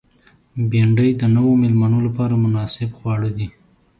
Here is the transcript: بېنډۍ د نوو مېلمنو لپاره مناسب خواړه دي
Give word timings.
بېنډۍ 0.69 1.11
د 1.17 1.23
نوو 1.35 1.51
مېلمنو 1.61 1.99
لپاره 2.07 2.33
مناسب 2.43 2.89
خواړه 2.97 3.29
دي 3.37 3.47